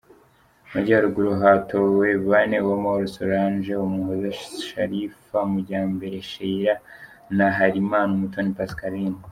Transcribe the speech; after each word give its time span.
Mu 0.03 0.69
Majyaruguru 0.73 1.31
hatowe 1.41 2.07
bane: 2.27 2.57
Uwamahoro 2.63 3.07
Solange, 3.15 3.71
Umuhoza 3.85 4.29
Sharifa, 4.67 5.37
Mujyambere 5.51 6.17
Sheillah 6.31 6.79
na 7.37 7.47
Harimana 7.57 8.11
Umutoni 8.15 8.51
Pascaline;. 8.59 9.19